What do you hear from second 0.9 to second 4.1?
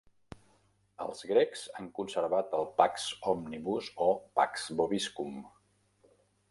Els grecs han conservat el "Pax omnibus"